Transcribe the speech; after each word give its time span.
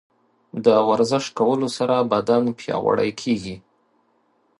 د 0.65 0.67
ورزش 0.89 1.25
کولو 1.39 1.67
سره 1.77 1.95
بدن 2.13 2.43
پیاوړی 2.59 3.09
کیږي. 3.21 3.55